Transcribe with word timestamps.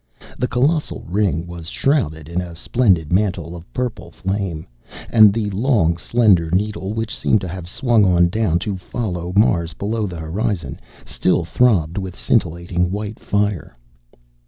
The 0.39 0.47
colossal 0.47 1.05
ring 1.07 1.45
was 1.45 1.69
shrouded 1.69 2.27
in 2.27 2.41
a 2.41 2.55
splendid 2.55 3.13
mantle 3.13 3.55
of 3.55 3.71
purple 3.71 4.09
flame; 4.09 4.65
and 5.11 5.31
the 5.31 5.51
long, 5.51 5.95
slender 5.95 6.49
needle, 6.49 6.91
which 6.93 7.15
seemed 7.15 7.39
to 7.41 7.47
have 7.47 7.69
swung 7.69 8.03
on 8.03 8.27
down 8.29 8.57
to 8.65 8.77
follow 8.77 9.31
Mars 9.35 9.75
below 9.75 10.07
the 10.07 10.17
horizon, 10.17 10.79
still 11.05 11.45
throbbed 11.45 11.99
with 11.99 12.15
scintillating 12.17 12.89
white 12.89 13.19
fire. 13.19 13.77